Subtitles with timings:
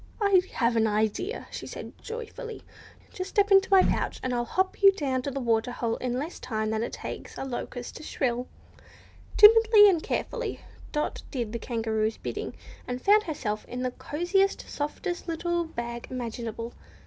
[0.19, 2.63] "I have an idea," she said joyfully.
[3.13, 6.17] "Just step into my pouch, and I'll hop you down to the water hole in
[6.17, 8.47] less time than it takes a locust to shrill."
[9.37, 10.59] Timidly and carefully,
[10.91, 12.55] Dot did the Kangaroo's bidding,
[12.87, 16.73] and found herself in the cosiest, softest little bag imaginable.